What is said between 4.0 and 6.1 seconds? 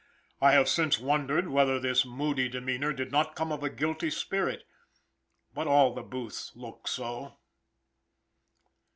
spirit, but all the